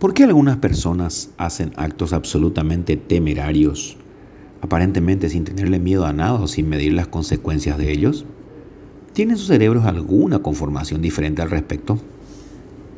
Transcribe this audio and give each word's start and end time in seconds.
¿Por 0.00 0.14
qué 0.14 0.24
algunas 0.24 0.56
personas 0.56 1.28
hacen 1.36 1.72
actos 1.76 2.14
absolutamente 2.14 2.96
temerarios, 2.96 3.98
aparentemente 4.62 5.28
sin 5.28 5.44
tenerle 5.44 5.78
miedo 5.78 6.06
a 6.06 6.14
nada 6.14 6.40
o 6.40 6.48
sin 6.48 6.70
medir 6.70 6.94
las 6.94 7.08
consecuencias 7.08 7.76
de 7.76 7.92
ellos? 7.92 8.24
¿Tienen 9.12 9.36
sus 9.36 9.48
cerebros 9.48 9.84
alguna 9.84 10.38
conformación 10.38 11.02
diferente 11.02 11.42
al 11.42 11.50
respecto? 11.50 11.98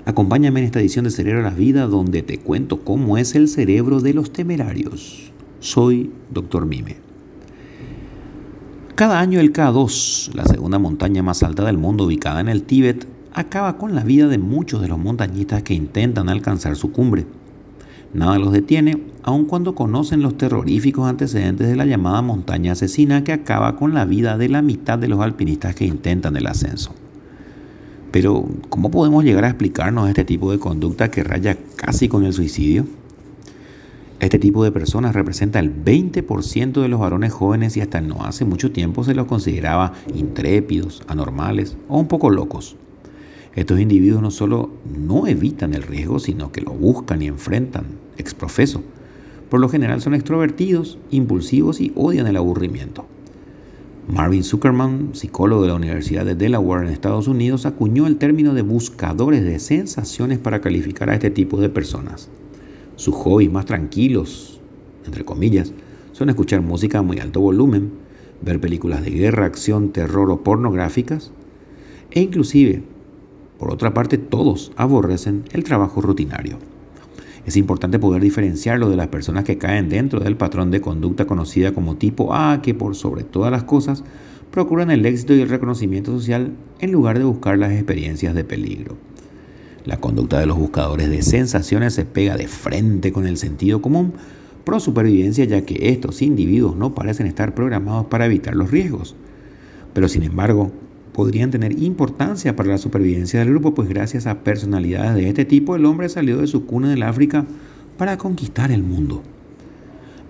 Acompáñame 0.05 0.61
en 0.61 0.67
esta 0.67 0.79
edición 0.79 1.05
de 1.05 1.11
Cerebro 1.11 1.41
a 1.41 1.51
la 1.51 1.57
Vida 1.57 1.89
donde 1.89 2.23
te 2.23 2.39
cuento 2.39 2.85
cómo 2.85 3.19
es 3.19 3.35
el 3.35 3.49
cerebro 3.49 3.99
de 3.99 4.15
los 4.15 4.33
temerarios. 4.33 5.33
Soy 5.59 6.13
Dr. 6.31 6.67
Mime. 6.67 6.99
Cada 8.95 9.19
año 9.19 9.41
el 9.41 9.53
K2, 9.53 10.35
la 10.35 10.45
segunda 10.45 10.79
montaña 10.79 11.25
más 11.25 11.43
alta 11.43 11.65
del 11.65 11.79
mundo 11.79 12.05
ubicada 12.05 12.41
en 12.41 12.49
el 12.49 12.63
Tíbet, 12.63 13.09
acaba 13.35 13.79
con 13.79 13.95
la 13.95 14.05
vida 14.05 14.29
de 14.29 14.39
muchos 14.39 14.81
de 14.81 14.89
los 14.89 14.99
montañistas 14.99 15.63
que 15.63 15.75
intentan 15.75 16.29
alcanzar 16.29 16.77
su 16.77 16.93
cumbre. 16.93 17.27
Nada 18.15 18.39
los 18.39 18.53
detiene, 18.53 19.03
aun 19.23 19.47
cuando 19.47 19.75
conocen 19.75 20.21
los 20.21 20.37
terroríficos 20.37 21.09
antecedentes 21.09 21.69
de 21.69 21.77
la 21.77 21.87
llamada 21.87 22.21
montaña 22.21 22.73
asesina 22.73 23.25
que 23.25 23.33
acaba 23.33 23.77
con 23.77 23.95
la 23.95 24.05
vida 24.05 24.37
de 24.37 24.49
la 24.49 24.61
mitad 24.61 24.99
de 24.99 25.09
los 25.09 25.21
alpinistas 25.21 25.75
que 25.75 25.87
intentan 25.87 26.37
el 26.37 26.47
ascenso. 26.47 26.95
Pero, 28.11 28.47
¿cómo 28.69 28.91
podemos 28.91 29.25
llegar 29.25 29.45
a 29.47 29.49
explicarnos 29.49 30.09
este 30.09 30.25
tipo 30.25 30.53
de 30.53 30.59
conducta 30.59 31.11
que 31.11 31.25
raya 31.25 31.57
casi 31.77 32.09
con 32.09 32.25
el 32.25 32.35
suicidio? 32.35 32.85
Este 34.21 34.39
tipo 34.39 34.63
de 34.63 34.71
personas 34.71 35.15
representa 35.15 35.59
el 35.59 35.75
20% 35.75 36.83
de 36.83 36.89
los 36.89 37.01
varones 37.01 37.33
jóvenes 37.33 37.77
y 37.77 37.81
hasta 37.81 38.03
no 38.03 38.23
hace 38.25 38.45
mucho 38.45 38.71
tiempo 38.71 39.03
se 39.03 39.15
los 39.15 39.27
consideraba 39.27 39.95
intrépidos, 40.15 41.03
anormales 41.09 41.79
o 41.89 41.99
un 41.99 42.07
poco 42.07 42.29
locos. 42.29 42.77
Estos 43.55 43.81
individuos 43.81 44.23
no 44.23 44.31
solo 44.31 44.71
no 44.85 45.27
evitan 45.27 45.75
el 45.75 45.83
riesgo, 45.83 46.19
sino 46.19 46.53
que 46.53 46.63
lo 46.63 46.73
buscan 46.73 47.21
y 47.21 47.27
enfrentan, 47.27 47.85
exprofeso. 48.17 48.83
Por 49.51 49.61
lo 49.61 49.69
general 49.69 50.01
son 50.01 50.15
extrovertidos, 50.15 50.99
impulsivos 51.11 51.81
y 51.81 51.93
odian 51.95 52.27
el 52.27 52.39
aburrimiento. 52.39 53.05
Marvin 54.09 54.43
Zuckerman, 54.43 55.11
psicólogo 55.13 55.63
de 55.63 55.69
la 55.69 55.75
Universidad 55.75 56.25
de 56.25 56.35
Delaware 56.35 56.87
en 56.87 56.93
Estados 56.93 57.29
Unidos, 57.29 57.67
acuñó 57.67 58.07
el 58.07 58.17
término 58.17 58.55
de 58.55 58.63
buscadores 58.63 59.45
de 59.45 59.59
sensaciones 59.59 60.39
para 60.39 60.61
calificar 60.63 61.11
a 61.11 61.15
este 61.15 61.31
tipo 61.31 61.61
de 61.61 61.69
personas. 61.69 62.31
Sus 62.97 63.15
hobbies 63.15 63.53
más 63.53 63.67
tranquilos, 63.67 64.61
entre 65.05 65.25
comillas, 65.25 65.73
son 66.13 66.31
escuchar 66.31 66.63
música 66.63 66.99
a 66.99 67.03
muy 67.03 67.19
alto 67.19 67.41
volumen, 67.41 67.93
ver 68.41 68.61
películas 68.61 69.05
de 69.05 69.11
guerra, 69.11 69.47
acción, 69.47 69.91
terror 69.91 70.31
o 70.31 70.43
pornográficas, 70.43 71.31
e 72.11 72.23
inclusive 72.23 72.83
por 73.63 73.71
otra 73.71 73.95
parte, 73.95 74.19
todos 74.19 74.73
aborrecen 74.75 75.45
el 75.53 75.63
trabajo 75.63 76.01
rutinario. 76.01 76.59
Es 77.47 77.57
importante 77.57 78.01
poder 78.01 78.21
diferenciarlo 78.21 78.91
de 78.91 78.97
las 78.97 79.07
personas 79.07 79.45
que 79.45 79.57
caen 79.57 79.89
dentro 79.89 80.19
del 80.19 80.37
patrón 80.37 80.73
de 80.73 80.81
conducta 80.81 81.29
conocida 81.29 81.71
como 81.73 81.95
tipo 81.95 82.35
A, 82.35 82.61
que 82.61 82.75
por 82.75 82.97
sobre 82.97 83.23
todas 83.23 83.53
las 83.53 83.63
cosas 83.63 84.03
procuran 84.51 84.91
el 84.91 85.07
éxito 85.07 85.33
y 85.33 85.43
el 85.43 85.49
reconocimiento 85.49 86.11
social 86.11 86.51
en 86.81 86.91
lugar 86.91 87.19
de 87.19 87.25
buscar 87.25 87.57
las 87.57 87.71
experiencias 87.71 88.35
de 88.35 88.43
peligro. 88.43 88.97
La 89.85 89.99
conducta 89.99 90.41
de 90.41 90.47
los 90.47 90.59
buscadores 90.59 91.09
de 91.09 91.23
sensaciones 91.23 91.95
se 91.95 92.05
pega 92.05 92.37
de 92.37 92.49
frente 92.49 93.13
con 93.13 93.29
el 93.29 93.37
sentido 93.37 93.81
común 93.81 94.15
pro 94.65 94.81
supervivencia 94.81 95.45
ya 95.45 95.65
que 95.65 95.91
estos 95.91 96.21
individuos 96.21 96.75
no 96.75 96.97
parecen 96.97 97.29
estar 97.29 97.55
programados 97.55 98.07
para 98.07 98.27
evitar 98.27 98.57
los 98.57 98.73
riesgos. 98.73 99.15
Pero 99.95 100.09
sin 100.09 100.25
embargo, 100.25 100.73
podrían 101.13 101.51
tener 101.51 101.79
importancia 101.83 102.57
para 102.57 102.71
la 102.71 102.79
supervivencia 102.79 103.41
del 103.41 103.51
grupo, 103.51 103.75
pues 103.75 103.89
gracias 103.89 104.27
a 104.27 104.41
personalidades 104.41 105.15
de 105.15 105.29
este 105.29 105.45
tipo 105.45 105.77
el 105.77 105.85
hombre 105.85 106.09
salió 106.09 106.39
de 106.39 106.47
su 106.47 106.65
cuna 106.65 106.89
en 106.89 106.95
el 106.95 107.03
África 107.03 107.45
para 107.99 108.19
conquistar 108.19 108.71
el 108.71 108.83
mundo. 108.83 109.23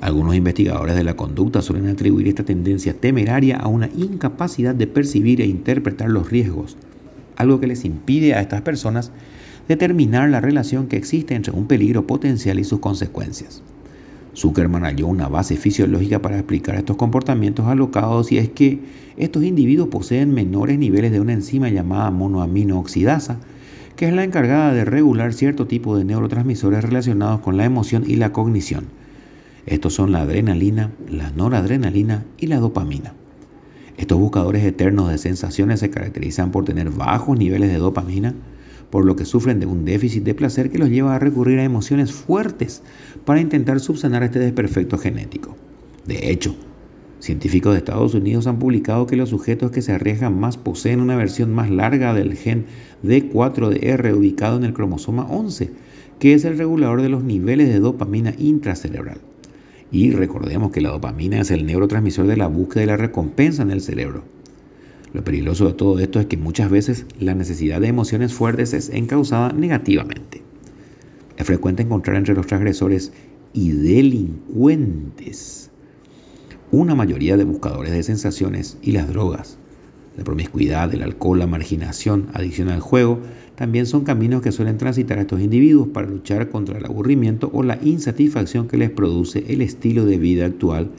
Algunos 0.01 0.35
investigadores 0.35 0.97
de 0.97 1.05
la 1.05 1.15
conducta 1.15 1.63
suelen 1.63 1.89
atribuir 1.89 2.27
esta 2.27 2.43
tendencia 2.43 2.93
temeraria 2.93 3.57
a 3.57 3.69
una 3.69 3.89
incapacidad 3.97 4.75
de 4.75 4.89
percibir 4.89 5.41
e 5.41 5.47
interpretar 5.47 6.11
los 6.11 6.29
riesgos, 6.29 6.77
algo 7.37 7.61
que 7.61 7.69
les 7.69 7.85
impide 7.85 8.35
a 8.35 8.41
estas 8.41 8.63
personas 8.63 9.13
determinar 9.69 10.29
la 10.29 10.41
relación 10.41 10.89
que 10.89 10.97
existe 10.97 11.37
entre 11.37 11.53
un 11.53 11.69
peligro 11.69 12.05
potencial 12.05 12.59
y 12.59 12.65
sus 12.65 12.81
consecuencias. 12.81 13.63
Zuckerman 14.35 14.85
halló 14.85 15.07
una 15.07 15.29
base 15.29 15.57
fisiológica 15.57 16.23
para 16.23 16.37
explicar 16.37 16.77
estos 16.77 16.97
comportamientos 16.97 17.67
alocados 17.67 18.33
y 18.33 18.39
es 18.39 18.49
que 18.49 18.81
estos 19.17 19.45
individuos 19.45 19.89
poseen 19.89 20.33
menores 20.33 20.79
niveles 20.79 21.13
de 21.13 21.21
una 21.21 21.35
enzima 21.35 21.69
llamada 21.69 22.11
monoamino 22.11 22.79
oxidasa, 22.79 23.39
que 23.97 24.09
es 24.09 24.15
la 24.15 24.25
encargada 24.25 24.73
de 24.73 24.85
regular 24.85 25.35
cierto 25.35 25.67
tipo 25.67 25.97
de 25.97 26.05
neurotransmisores 26.05 26.83
relacionados 26.83 27.41
con 27.41 27.57
la 27.57 27.67
emoción 27.67 28.05
y 28.07 28.17
la 28.17 28.33
cognición. 28.33 28.87
Estos 29.67 29.95
son 29.95 30.13
la 30.13 30.23
adrenalina, 30.23 30.91
la 31.09 31.31
noradrenalina 31.31 32.25
y 32.39 32.47
la 32.47 32.59
dopamina. 32.59 33.15
Estos 33.99 34.19
buscadores 34.19 34.65
eternos 34.65 35.11
de 35.11 35.19
sensaciones 35.19 35.81
se 35.81 35.91
caracterizan 35.91 36.51
por 36.51 36.65
tener 36.65 36.91
bajos 36.91 37.39
niveles 37.39 37.71
de 37.71 37.77
dopamina, 37.77 38.35
por 38.93 39.07
lo 39.07 39.17
que 39.17 39.25
sufren 39.25 39.59
de 39.59 39.65
un 39.65 39.87
déficit 39.87 40.23
de 40.23 40.35
placer 40.35 40.71
que 40.71 40.77
los 40.77 40.91
lleva 40.91 41.15
a 41.15 41.19
recurrir 41.19 41.59
a 41.59 41.65
emociones 41.65 42.13
fuertes 42.13 42.83
para 43.25 43.41
intentar 43.41 43.81
subsanar 43.81 44.23
este 44.23 44.39
desperfecto 44.39 44.99
genético. 44.99 45.57
De 46.05 46.31
hecho, 46.31 46.55
científicos 47.19 47.73
de 47.73 47.79
Estados 47.79 48.13
Unidos 48.13 48.47
han 48.47 48.59
publicado 48.59 49.07
que 49.07 49.17
los 49.17 49.31
sujetos 49.31 49.71
que 49.71 49.81
se 49.81 49.93
arriesgan 49.93 50.39
más 50.39 50.59
poseen 50.59 51.01
una 51.01 51.17
versión 51.17 51.55
más 51.55 51.71
larga 51.71 52.13
del 52.13 52.37
gen 52.37 52.67
D4DR 53.03 54.15
ubicado 54.15 54.59
en 54.59 54.65
el 54.65 54.75
cromosoma 54.75 55.25
11, 55.25 55.71
que 56.19 56.35
es 56.35 56.45
el 56.45 56.59
regulador 56.59 57.01
de 57.01 57.09
los 57.09 57.25
niveles 57.25 57.71
de 57.71 57.81
dopamina 57.81 58.35
intracerebral. 58.37 59.23
Y 59.91 60.11
recordemos 60.11 60.71
que 60.71 60.83
la 60.83 60.91
dopamina 60.91 61.41
es 61.41 61.51
el 61.51 61.65
neurotransmisor 61.65 62.27
de 62.27 62.37
la 62.37 62.47
búsqueda 62.47 62.83
y 62.83 62.89
la 62.89 62.99
recompensa 62.99 63.63
en 63.63 63.71
el 63.71 63.81
cerebro. 63.81 64.23
Lo 65.13 65.23
peligroso 65.23 65.67
de 65.67 65.75
todo 65.75 65.99
esto 65.99 66.21
es 66.21 66.27
que 66.27 66.39
muchas 66.39 66.71
veces 66.71 67.05
la 67.19 67.35
necesidad 67.35 67.81
de 67.81 67.89
emociones 67.89 68.33
fuertes 68.33 68.73
es 68.73 68.89
encausada 68.89 69.53
negativamente. 69.53 70.43
Es 71.37 71.47
frecuente 71.47 71.83
encontrar 71.83 72.17
entre 72.17 72.35
los 72.35 72.47
transgresores 72.47 73.13
y 73.53 73.73
delincuentes 73.73 75.71
una 76.71 76.95
mayoría 76.95 77.37
de 77.37 77.45
buscadores 77.45 77.93
de 77.93 78.03
sensaciones 78.03 78.79
y 78.81 78.93
las 78.93 79.09
drogas. 79.09 79.59
La 80.17 80.25
promiscuidad, 80.25 80.93
el 80.95 81.03
alcohol, 81.03 81.39
la 81.39 81.47
marginación, 81.47 82.29
adicción 82.33 82.71
al 82.71 82.81
juego, 82.81 83.21
también 83.55 83.85
son 83.85 84.05
caminos 84.05 84.41
que 84.41 84.53
suelen 84.53 84.79
transitar 84.79 85.19
estos 85.19 85.43
individuos 85.43 85.89
para 85.89 86.09
luchar 86.09 86.49
contra 86.49 86.79
el 86.79 86.87
aburrimiento 86.87 87.51
o 87.53 87.63
la 87.63 87.79
insatisfacción 87.83 88.69
que 88.69 88.79
les 88.79 88.91
produce 88.91 89.45
el 89.49 89.61
estilo 89.61 90.07
de 90.07 90.17
vida 90.17 90.47
actual 90.47 90.91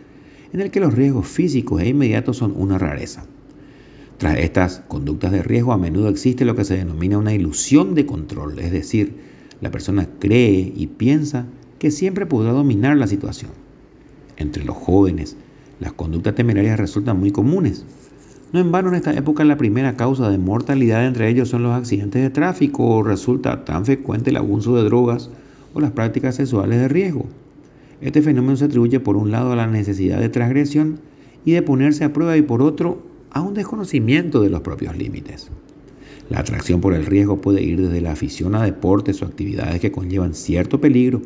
en 0.53 0.61
el 0.61 0.69
que 0.69 0.79
los 0.79 0.93
riesgos 0.93 1.27
físicos 1.27 1.81
e 1.81 1.89
inmediatos 1.89 2.37
son 2.37 2.53
una 2.55 2.77
rareza. 2.77 3.25
Tras 4.17 4.37
estas 4.37 4.83
conductas 4.87 5.31
de 5.31 5.43
riesgo 5.43 5.73
a 5.73 5.77
menudo 5.77 6.09
existe 6.09 6.45
lo 6.45 6.55
que 6.55 6.63
se 6.63 6.77
denomina 6.77 7.17
una 7.17 7.33
ilusión 7.33 7.95
de 7.95 8.05
control, 8.05 8.59
es 8.59 8.71
decir, 8.71 9.15
la 9.59 9.71
persona 9.71 10.07
cree 10.19 10.71
y 10.75 10.87
piensa 10.87 11.45
que 11.79 11.91
siempre 11.91 12.25
podrá 12.25 12.51
dominar 12.51 12.97
la 12.97 13.07
situación. 13.07 13.51
Entre 14.37 14.63
los 14.63 14.75
jóvenes, 14.75 15.35
las 15.79 15.93
conductas 15.93 16.35
temerarias 16.35 16.79
resultan 16.79 17.19
muy 17.19 17.31
comunes. 17.31 17.85
No 18.51 18.59
en 18.59 18.71
vano 18.71 18.89
en 18.89 18.95
esta 18.95 19.13
época 19.13 19.43
la 19.43 19.57
primera 19.57 19.95
causa 19.95 20.29
de 20.29 20.37
mortalidad 20.37 21.05
entre 21.05 21.27
ellos 21.27 21.49
son 21.49 21.63
los 21.63 21.73
accidentes 21.73 22.21
de 22.21 22.29
tráfico 22.29 22.85
o 22.85 23.03
resulta 23.03 23.65
tan 23.65 23.85
frecuente 23.85 24.29
el 24.29 24.37
abuso 24.37 24.75
de 24.75 24.83
drogas 24.83 25.29
o 25.73 25.79
las 25.79 25.91
prácticas 25.91 26.35
sexuales 26.35 26.79
de 26.79 26.87
riesgo. 26.87 27.25
Este 27.99 28.21
fenómeno 28.21 28.55
se 28.55 28.65
atribuye 28.65 28.99
por 28.99 29.17
un 29.17 29.31
lado 29.31 29.53
a 29.53 29.55
la 29.55 29.65
necesidad 29.65 30.19
de 30.19 30.29
transgresión 30.29 30.99
y 31.45 31.53
de 31.53 31.61
ponerse 31.61 32.03
a 32.03 32.13
prueba 32.13 32.37
y 32.37 32.41
por 32.41 32.61
otro 32.61 33.01
a 33.33 33.41
un 33.41 33.55
desconocimiento 33.55 34.41
de 34.41 34.49
los 34.49 34.61
propios 34.61 34.95
límites. 34.95 35.49
La 36.29 36.39
atracción 36.39 36.81
por 36.81 36.93
el 36.93 37.05
riesgo 37.05 37.41
puede 37.41 37.63
ir 37.63 37.81
desde 37.81 37.99
la 37.99 38.11
afición 38.11 38.55
a 38.55 38.63
deportes 38.63 39.21
o 39.21 39.25
actividades 39.25 39.81
que 39.81 39.91
conllevan 39.91 40.33
cierto 40.33 40.79
peligro, 40.79 41.21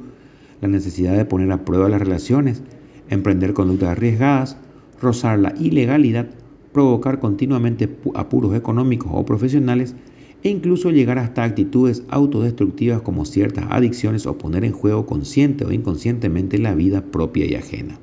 la 0.61 0.69
necesidad 0.69 1.15
de 1.15 1.25
poner 1.25 1.51
a 1.51 1.65
prueba 1.65 1.89
las 1.89 2.01
relaciones, 2.01 2.63
emprender 3.09 3.53
conductas 3.53 3.89
arriesgadas, 3.89 4.57
rozar 5.01 5.37
la 5.37 5.53
ilegalidad, 5.59 6.27
provocar 6.71 7.19
continuamente 7.19 7.89
apuros 8.15 8.55
económicos 8.55 9.11
o 9.13 9.25
profesionales 9.25 9.95
e 10.43 10.49
incluso 10.49 10.91
llegar 10.91 11.19
hasta 11.19 11.43
actitudes 11.43 12.03
autodestructivas 12.09 13.01
como 13.01 13.25
ciertas 13.25 13.65
adicciones 13.69 14.25
o 14.25 14.37
poner 14.37 14.63
en 14.63 14.71
juego 14.71 15.05
consciente 15.05 15.65
o 15.65 15.71
inconscientemente 15.71 16.57
la 16.57 16.73
vida 16.73 17.01
propia 17.03 17.45
y 17.45 17.55
ajena 17.55 17.99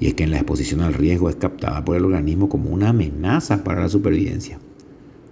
y 0.00 0.06
es 0.06 0.14
que 0.14 0.24
en 0.24 0.30
la 0.30 0.38
exposición 0.38 0.80
al 0.80 0.94
riesgo 0.94 1.28
es 1.28 1.36
captada 1.36 1.84
por 1.84 1.96
el 1.96 2.04
organismo 2.04 2.48
como 2.48 2.70
una 2.70 2.90
amenaza 2.90 3.64
para 3.64 3.82
la 3.82 3.88
supervivencia. 3.88 4.58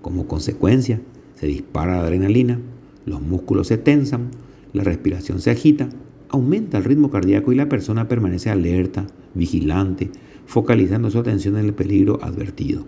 Como 0.01 0.27
consecuencia, 0.27 1.01
se 1.35 1.47
dispara 1.47 1.97
la 1.97 2.03
adrenalina, 2.03 2.61
los 3.05 3.21
músculos 3.21 3.67
se 3.69 3.79
tensan, 3.79 4.31
la 4.73 4.85
respiración 4.85 5.41
se 5.41 5.51
agita, 5.51 5.89
aumenta 6.29 6.79
el 6.79 6.85
ritmo 6.85 7.11
cardíaco 7.11 7.53
y 7.53 7.57
la 7.57 7.69
persona 7.69 8.09
permanece 8.09 8.51
alerta, 8.51 9.07
vigilante, 9.35 10.11
focalizando 10.47 11.11
su 11.11 11.19
atención 11.19 11.57
en 11.57 11.67
el 11.67 11.75
peligro 11.75 12.19
advertido. 12.23 12.85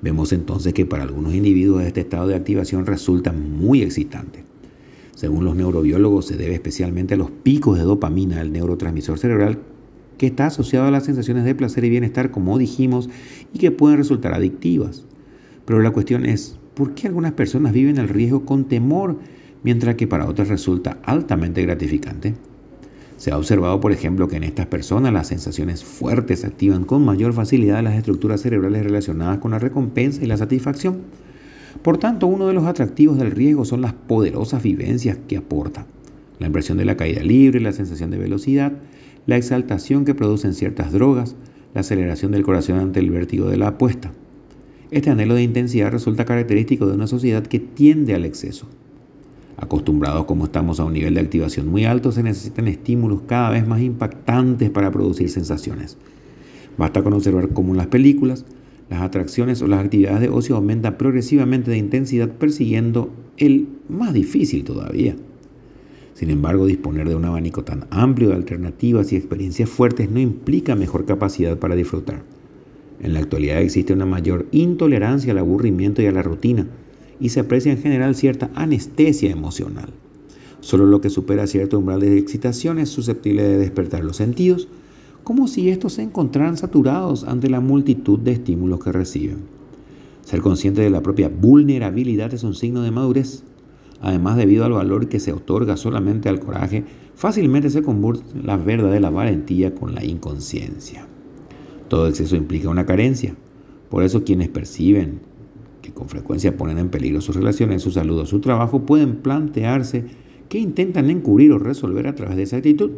Vemos 0.00 0.32
entonces 0.32 0.74
que 0.74 0.86
para 0.86 1.04
algunos 1.04 1.34
individuos 1.34 1.84
este 1.84 2.00
estado 2.00 2.28
de 2.28 2.34
activación 2.34 2.86
resulta 2.86 3.32
muy 3.32 3.82
excitante. 3.82 4.44
Según 5.14 5.44
los 5.44 5.54
neurobiólogos, 5.54 6.26
se 6.26 6.36
debe 6.36 6.54
especialmente 6.54 7.14
a 7.14 7.16
los 7.16 7.30
picos 7.30 7.78
de 7.78 7.84
dopamina, 7.84 8.40
el 8.40 8.52
neurotransmisor 8.52 9.18
cerebral 9.18 9.58
que 10.22 10.28
está 10.28 10.46
asociado 10.46 10.86
a 10.86 10.92
las 10.92 11.02
sensaciones 11.02 11.42
de 11.42 11.56
placer 11.56 11.84
y 11.84 11.90
bienestar, 11.90 12.30
como 12.30 12.56
dijimos, 12.56 13.10
y 13.52 13.58
que 13.58 13.72
pueden 13.72 13.98
resultar 13.98 14.32
adictivas. 14.32 15.04
Pero 15.64 15.82
la 15.82 15.90
cuestión 15.90 16.26
es, 16.26 16.60
¿por 16.74 16.94
qué 16.94 17.08
algunas 17.08 17.32
personas 17.32 17.72
viven 17.72 17.98
el 17.98 18.08
riesgo 18.08 18.44
con 18.44 18.66
temor, 18.66 19.18
mientras 19.64 19.96
que 19.96 20.06
para 20.06 20.28
otras 20.28 20.46
resulta 20.46 20.98
altamente 21.02 21.60
gratificante? 21.62 22.34
Se 23.16 23.32
ha 23.32 23.36
observado, 23.36 23.80
por 23.80 23.90
ejemplo, 23.90 24.28
que 24.28 24.36
en 24.36 24.44
estas 24.44 24.66
personas 24.66 25.12
las 25.12 25.26
sensaciones 25.26 25.82
fuertes 25.82 26.44
activan 26.44 26.84
con 26.84 27.04
mayor 27.04 27.32
facilidad 27.32 27.82
las 27.82 27.96
estructuras 27.96 28.42
cerebrales 28.42 28.84
relacionadas 28.84 29.38
con 29.38 29.50
la 29.50 29.58
recompensa 29.58 30.22
y 30.22 30.28
la 30.28 30.36
satisfacción. 30.36 30.98
Por 31.82 31.98
tanto, 31.98 32.28
uno 32.28 32.46
de 32.46 32.54
los 32.54 32.66
atractivos 32.66 33.18
del 33.18 33.32
riesgo 33.32 33.64
son 33.64 33.80
las 33.80 33.94
poderosas 33.94 34.62
vivencias 34.62 35.18
que 35.26 35.38
aporta. 35.38 35.84
La 36.38 36.46
impresión 36.46 36.78
de 36.78 36.84
la 36.84 36.96
caída 36.96 37.24
libre, 37.24 37.58
la 37.58 37.72
sensación 37.72 38.12
de 38.12 38.18
velocidad, 38.18 38.72
la 39.26 39.36
exaltación 39.36 40.04
que 40.04 40.14
producen 40.14 40.54
ciertas 40.54 40.92
drogas, 40.92 41.36
la 41.74 41.80
aceleración 41.80 42.32
del 42.32 42.42
corazón 42.42 42.78
ante 42.78 43.00
el 43.00 43.10
vértigo 43.10 43.48
de 43.48 43.56
la 43.56 43.68
apuesta. 43.68 44.12
Este 44.90 45.10
anhelo 45.10 45.34
de 45.34 45.42
intensidad 45.42 45.90
resulta 45.90 46.24
característico 46.24 46.86
de 46.86 46.94
una 46.94 47.06
sociedad 47.06 47.46
que 47.46 47.60
tiende 47.60 48.14
al 48.14 48.24
exceso. 48.24 48.66
Acostumbrados 49.56 50.24
como 50.26 50.44
estamos 50.44 50.80
a 50.80 50.84
un 50.84 50.92
nivel 50.92 51.14
de 51.14 51.20
activación 51.20 51.68
muy 51.68 51.84
alto, 51.84 52.12
se 52.12 52.22
necesitan 52.22 52.68
estímulos 52.68 53.22
cada 53.26 53.50
vez 53.50 53.66
más 53.66 53.80
impactantes 53.80 54.70
para 54.70 54.90
producir 54.90 55.30
sensaciones. 55.30 55.96
Basta 56.76 57.02
con 57.02 57.12
observar 57.12 57.50
cómo 57.50 57.72
en 57.72 57.78
las 57.78 57.86
películas, 57.86 58.44
las 58.90 59.02
atracciones 59.02 59.62
o 59.62 59.66
las 59.66 59.84
actividades 59.84 60.20
de 60.20 60.28
ocio 60.28 60.56
aumentan 60.56 60.98
progresivamente 60.98 61.70
de 61.70 61.78
intensidad 61.78 62.28
persiguiendo 62.28 63.10
el 63.38 63.68
más 63.88 64.12
difícil 64.12 64.64
todavía. 64.64 65.16
Sin 66.14 66.30
embargo, 66.30 66.66
disponer 66.66 67.08
de 67.08 67.16
un 67.16 67.24
abanico 67.24 67.64
tan 67.64 67.86
amplio 67.90 68.28
de 68.28 68.34
alternativas 68.34 69.12
y 69.12 69.16
experiencias 69.16 69.68
fuertes 69.68 70.10
no 70.10 70.20
implica 70.20 70.74
mejor 70.74 71.06
capacidad 71.06 71.58
para 71.58 71.74
disfrutar. 71.74 72.22
En 73.00 73.14
la 73.14 73.20
actualidad 73.20 73.60
existe 73.60 73.92
una 73.92 74.06
mayor 74.06 74.46
intolerancia 74.52 75.32
al 75.32 75.38
aburrimiento 75.38 76.02
y 76.02 76.06
a 76.06 76.12
la 76.12 76.22
rutina, 76.22 76.66
y 77.18 77.30
se 77.30 77.40
aprecia 77.40 77.72
en 77.72 77.78
general 77.78 78.14
cierta 78.14 78.50
anestesia 78.54 79.30
emocional. 79.30 79.90
Solo 80.60 80.86
lo 80.86 81.00
que 81.00 81.10
supera 81.10 81.46
cierto 81.46 81.78
umbral 81.78 82.00
de 82.00 82.18
excitación 82.18 82.78
es 82.78 82.88
susceptible 82.88 83.42
de 83.42 83.58
despertar 83.58 84.04
los 84.04 84.16
sentidos, 84.16 84.68
como 85.24 85.48
si 85.48 85.70
estos 85.70 85.94
se 85.94 86.02
encontraran 86.02 86.56
saturados 86.56 87.24
ante 87.24 87.48
la 87.48 87.60
multitud 87.60 88.18
de 88.18 88.32
estímulos 88.32 88.82
que 88.82 88.92
reciben. 88.92 89.38
Ser 90.24 90.40
consciente 90.40 90.80
de 90.80 90.90
la 90.90 91.02
propia 91.02 91.28
vulnerabilidad 91.28 92.32
es 92.32 92.44
un 92.44 92.54
signo 92.54 92.82
de 92.82 92.90
madurez. 92.90 93.42
Además, 94.02 94.36
debido 94.36 94.64
al 94.64 94.72
valor 94.72 95.08
que 95.08 95.20
se 95.20 95.32
otorga 95.32 95.76
solamente 95.76 96.28
al 96.28 96.40
coraje, 96.40 96.84
fácilmente 97.14 97.70
se 97.70 97.82
convierte 97.82 98.24
la 98.42 98.56
verdadera 98.56 99.10
valentía 99.10 99.74
con 99.74 99.94
la 99.94 100.04
inconsciencia. 100.04 101.06
Todo 101.88 102.08
exceso 102.08 102.34
implica 102.34 102.68
una 102.68 102.84
carencia. 102.84 103.36
Por 103.88 104.02
eso 104.02 104.24
quienes 104.24 104.48
perciben 104.48 105.20
que 105.82 105.92
con 105.92 106.08
frecuencia 106.08 106.56
ponen 106.56 106.78
en 106.78 106.88
peligro 106.88 107.20
sus 107.20 107.36
relaciones, 107.36 107.82
su 107.82 107.92
salud 107.92 108.18
o 108.18 108.26
su 108.26 108.40
trabajo, 108.40 108.80
pueden 108.80 109.16
plantearse 109.16 110.04
qué 110.48 110.58
intentan 110.58 111.08
encubrir 111.08 111.52
o 111.52 111.58
resolver 111.58 112.08
a 112.08 112.14
través 112.14 112.36
de 112.36 112.42
esa 112.42 112.56
actitud. 112.56 112.90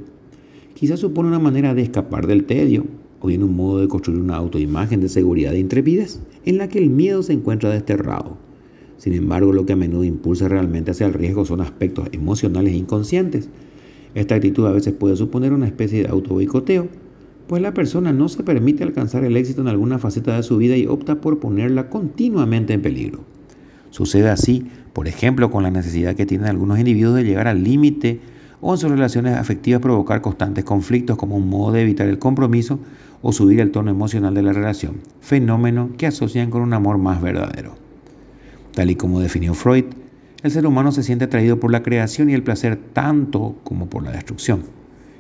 Quizás 0.75 1.01
supone 1.01 1.29
una 1.29 1.39
manera 1.39 1.75
de 1.75 1.83
escapar 1.83 2.27
del 2.27 2.45
tedio 2.45 2.87
o 3.21 3.27
bien 3.27 3.43
un 3.43 3.55
modo 3.55 3.81
de 3.81 3.89
construir 3.89 4.21
una 4.21 4.37
autoimagen 4.37 5.01
de 5.01 5.09
seguridad 5.09 5.55
e 5.55 5.59
intrepidez 5.59 6.21
en 6.47 6.59
la 6.59 6.69
que 6.69 6.79
el 6.79 6.89
miedo 6.89 7.23
se 7.23 7.35
encuentra 7.35 7.71
desterrado. 7.71 8.39
Sin 8.99 9.13
embargo, 9.15 9.53
lo 9.53 9.67
que 9.67 9.75
a 9.75 9.77
menudo 9.77 10.05
impulsa 10.05 10.49
realmente 10.49 10.93
hacia 10.93 11.07
el 11.07 11.13
riesgo 11.13 11.45
son 11.45 11.61
aspectos 11.61 12.09
emocionales 12.13 12.75
inconscientes. 12.75 13.49
Esta 14.15 14.37
actitud 14.37 14.67
a 14.67 14.73
veces 14.73 14.95
puede 14.95 15.17
suponer 15.17 15.53
una 15.53 15.67
especie 15.67 16.03
de 16.03 16.09
auto 16.09 16.35
boicoteo 16.35 16.89
pues 17.47 17.61
la 17.61 17.75
persona 17.75 18.13
no 18.13 18.29
se 18.29 18.43
permite 18.43 18.85
alcanzar 18.85 19.25
el 19.25 19.37
éxito 19.37 19.61
en 19.61 19.69
alguna 19.69 19.99
faceta 19.99 20.37
de 20.37 20.43
su 20.43 20.57
vida 20.57 20.77
y 20.77 20.87
opta 20.87 21.21
por 21.21 21.41
ponerla 21.41 21.91
continuamente 21.91 22.73
en 22.73 22.83
peligro. 22.83 23.21
Sucede 23.91 24.31
así, 24.31 24.67
por 24.93 25.09
ejemplo, 25.09 25.51
con 25.51 25.63
la 25.63 25.71
necesidad 25.71 26.15
que 26.15 26.27
tienen 26.27 26.49
algunos 26.49 26.79
individuos 26.79 27.17
de 27.17 27.25
llegar 27.25 27.47
al 27.47 27.63
límite 27.63 28.21
o 28.61 28.73
en 28.73 28.79
sus 28.79 28.91
relaciones 28.91 29.37
afectivas 29.37 29.81
provocar 29.81 30.23
constantes 30.23 30.65
conflictos 30.65 31.19
como 31.19 31.37
un 31.37 31.49
modo 31.49 31.73
de 31.73 31.83
evitar 31.83 32.09
el 32.09 32.19
compromiso 32.19 32.79
o 33.21 33.33
subir 33.33 33.61
el 33.61 33.71
tono 33.71 33.91
emocional 33.91 34.35
de 34.35 34.43
la 34.43 34.53
relación, 34.53 34.97
fenómeno 35.21 35.91
que 35.99 36.07
asocian 36.07 36.51
con 36.51 36.63
un 36.63 36.73
amor 36.73 36.99
más 36.99 37.21
verdadero. 37.21 37.84
Tal 38.75 38.91
y 38.91 38.97
como 38.97 39.21
definió 39.21 39.55
Freud, 39.55 39.85
el 40.43 40.51
ser 40.51 40.67
humano 40.67 40.93
se 40.93 41.03
siente 41.03 41.25
atraído 41.25 41.59
por 41.61 41.71
la 41.71 41.83
creación 41.83 42.29
y 42.29 42.35
el 42.35 42.43
placer 42.43 42.77
tanto 42.93 43.57
como 43.65 43.89
por 43.89 44.03
la 44.03 44.13
destrucción 44.13 44.65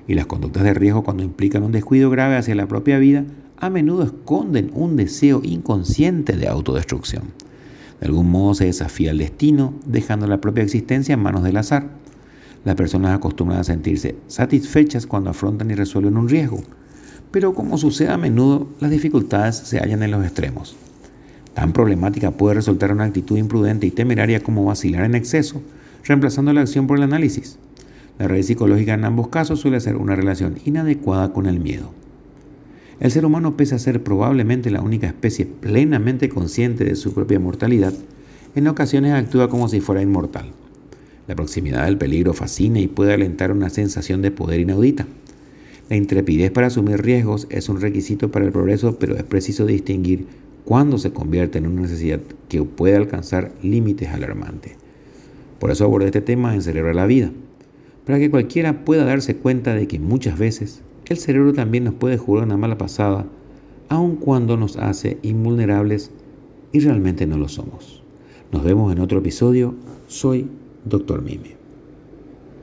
y 0.06 0.14
las 0.14 0.26
conductas 0.26 0.64
de 0.64 0.74
riesgo 0.74 1.02
cuando 1.02 1.22
implican 1.22 1.62
un 1.62 1.72
descuido 1.72 2.10
grave 2.10 2.36
hacia 2.36 2.54
la 2.54 2.66
propia 2.66 2.98
vida 2.98 3.24
a 3.56 3.70
menudo 3.70 4.02
esconden 4.02 4.70
un 4.74 4.96
deseo 4.96 5.40
inconsciente 5.42 6.36
de 6.36 6.48
autodestrucción. 6.48 7.24
De 8.00 8.06
algún 8.06 8.30
modo 8.30 8.54
se 8.54 8.66
desafía 8.66 9.12
el 9.12 9.18
destino, 9.18 9.74
dejando 9.86 10.26
la 10.26 10.40
propia 10.40 10.64
existencia 10.64 11.14
en 11.14 11.22
manos 11.22 11.44
del 11.44 11.56
azar. 11.56 11.88
Las 12.64 12.74
personas 12.74 13.14
acostumbran 13.14 13.60
a 13.60 13.64
sentirse 13.64 14.16
satisfechas 14.26 15.06
cuando 15.06 15.30
afrontan 15.30 15.70
y 15.70 15.74
resuelven 15.74 16.16
un 16.16 16.28
riesgo, 16.28 16.62
pero 17.30 17.54
como 17.54 17.78
sucede 17.78 18.10
a 18.10 18.18
menudo, 18.18 18.68
las 18.80 18.90
dificultades 18.90 19.56
se 19.56 19.78
hallan 19.78 20.02
en 20.02 20.10
los 20.10 20.24
extremos. 20.24 20.76
Tan 21.54 21.72
problemática 21.72 22.32
puede 22.32 22.56
resultar 22.56 22.92
una 22.92 23.04
actitud 23.04 23.38
imprudente 23.38 23.86
y 23.86 23.92
temeraria 23.92 24.42
como 24.42 24.64
vacilar 24.64 25.04
en 25.04 25.14
exceso, 25.14 25.62
reemplazando 26.04 26.52
la 26.52 26.62
acción 26.62 26.86
por 26.86 26.98
el 26.98 27.04
análisis. 27.04 27.58
La 28.18 28.28
raíz 28.28 28.46
psicológica 28.46 28.94
en 28.94 29.04
ambos 29.04 29.28
casos 29.28 29.60
suele 29.60 29.80
ser 29.80 29.96
una 29.96 30.16
relación 30.16 30.56
inadecuada 30.64 31.32
con 31.32 31.46
el 31.46 31.60
miedo. 31.60 31.90
El 33.00 33.10
ser 33.10 33.24
humano, 33.24 33.56
pese 33.56 33.74
a 33.74 33.78
ser 33.78 34.02
probablemente 34.02 34.70
la 34.70 34.80
única 34.80 35.06
especie 35.06 35.46
plenamente 35.46 36.28
consciente 36.28 36.84
de 36.84 36.96
su 36.96 37.12
propia 37.12 37.40
mortalidad, 37.40 37.92
en 38.54 38.68
ocasiones 38.68 39.12
actúa 39.12 39.48
como 39.48 39.68
si 39.68 39.80
fuera 39.80 40.02
inmortal. 40.02 40.52
La 41.26 41.34
proximidad 41.34 41.86
del 41.86 41.98
peligro 41.98 42.34
fascina 42.34 42.78
y 42.78 42.86
puede 42.86 43.14
alentar 43.14 43.50
una 43.50 43.70
sensación 43.70 44.22
de 44.22 44.30
poder 44.30 44.60
inaudita. 44.60 45.06
La 45.88 45.96
intrepidez 45.96 46.50
para 46.50 46.68
asumir 46.68 47.02
riesgos 47.02 47.46
es 47.50 47.68
un 47.68 47.80
requisito 47.80 48.30
para 48.30 48.44
el 48.44 48.52
progreso, 48.52 48.98
pero 48.98 49.16
es 49.16 49.22
preciso 49.22 49.66
distinguir 49.66 50.26
cuándo 50.64 50.98
se 50.98 51.12
convierte 51.12 51.58
en 51.58 51.66
una 51.66 51.82
necesidad 51.82 52.20
que 52.48 52.62
puede 52.62 52.96
alcanzar 52.96 53.52
límites 53.62 54.08
alarmantes. 54.10 54.76
Por 55.58 55.70
eso 55.70 55.84
abordé 55.84 56.06
este 56.06 56.20
tema 56.20 56.54
en 56.54 56.62
Celebra 56.62 56.94
la 56.94 57.06
Vida 57.06 57.30
para 58.04 58.18
que 58.18 58.30
cualquiera 58.30 58.84
pueda 58.84 59.04
darse 59.04 59.36
cuenta 59.36 59.74
de 59.74 59.88
que 59.88 59.98
muchas 59.98 60.38
veces 60.38 60.82
el 61.06 61.18
cerebro 61.18 61.52
también 61.52 61.84
nos 61.84 61.94
puede 61.94 62.18
jugar 62.18 62.44
una 62.44 62.56
mala 62.56 62.78
pasada, 62.78 63.26
aun 63.88 64.16
cuando 64.16 64.56
nos 64.56 64.76
hace 64.76 65.18
invulnerables 65.22 66.10
y 66.72 66.80
realmente 66.80 67.26
no 67.26 67.36
lo 67.36 67.48
somos. 67.48 68.02
Nos 68.52 68.64
vemos 68.64 68.92
en 68.92 69.00
otro 69.00 69.18
episodio. 69.18 69.74
Soy 70.06 70.48
Dr. 70.84 71.22
Mime. 71.22 71.53